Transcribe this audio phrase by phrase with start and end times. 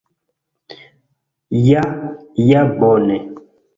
[1.67, 1.83] Ja
[2.49, 3.21] ja bone